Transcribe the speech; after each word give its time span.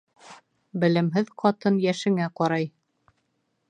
Белемһеҙ 0.85 1.31
ҡатын 1.43 1.79
йәшеңә 1.87 2.31
ҡарай. 2.43 2.71